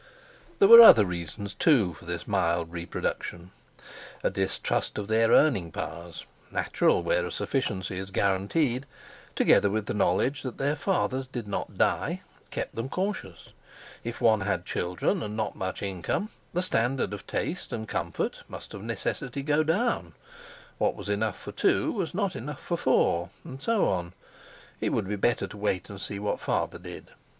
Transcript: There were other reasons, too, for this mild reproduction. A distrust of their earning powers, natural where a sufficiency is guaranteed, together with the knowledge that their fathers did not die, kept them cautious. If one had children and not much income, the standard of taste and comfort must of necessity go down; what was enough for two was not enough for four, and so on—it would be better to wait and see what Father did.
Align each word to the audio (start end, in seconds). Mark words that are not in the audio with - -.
There 0.57 0.67
were 0.67 0.81
other 0.81 1.05
reasons, 1.05 1.53
too, 1.53 1.93
for 1.93 2.05
this 2.05 2.27
mild 2.27 2.71
reproduction. 2.71 3.51
A 4.23 4.31
distrust 4.31 4.97
of 4.97 5.07
their 5.07 5.29
earning 5.29 5.71
powers, 5.71 6.25
natural 6.49 7.03
where 7.03 7.23
a 7.23 7.31
sufficiency 7.31 7.99
is 7.99 8.09
guaranteed, 8.09 8.87
together 9.35 9.69
with 9.69 9.85
the 9.85 9.93
knowledge 9.93 10.41
that 10.41 10.57
their 10.57 10.75
fathers 10.75 11.27
did 11.27 11.47
not 11.47 11.77
die, 11.77 12.21
kept 12.49 12.73
them 12.73 12.89
cautious. 12.89 13.49
If 14.03 14.19
one 14.19 14.41
had 14.41 14.65
children 14.65 15.21
and 15.21 15.37
not 15.37 15.55
much 15.55 15.83
income, 15.83 16.29
the 16.51 16.63
standard 16.63 17.13
of 17.13 17.27
taste 17.27 17.71
and 17.71 17.87
comfort 17.87 18.41
must 18.47 18.73
of 18.73 18.81
necessity 18.81 19.43
go 19.43 19.61
down; 19.61 20.13
what 20.79 20.95
was 20.95 21.09
enough 21.09 21.39
for 21.39 21.51
two 21.51 21.91
was 21.91 22.15
not 22.15 22.35
enough 22.35 22.59
for 22.63 22.75
four, 22.75 23.29
and 23.45 23.61
so 23.61 23.87
on—it 23.87 24.89
would 24.89 25.07
be 25.07 25.15
better 25.15 25.45
to 25.45 25.57
wait 25.57 25.91
and 25.91 26.01
see 26.01 26.17
what 26.17 26.39
Father 26.39 26.79
did. 26.79 27.11